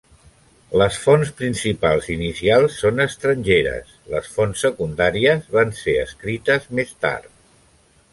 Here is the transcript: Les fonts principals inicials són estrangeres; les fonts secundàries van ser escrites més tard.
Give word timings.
Les 0.81 0.95
fonts 1.01 1.31
principals 1.41 2.07
inicials 2.13 2.77
són 2.83 3.03
estrangeres; 3.05 3.91
les 4.13 4.31
fonts 4.37 4.63
secundàries 4.67 5.45
van 5.59 5.75
ser 5.81 5.95
escrites 6.05 6.67
més 6.81 6.97
tard. 7.07 7.29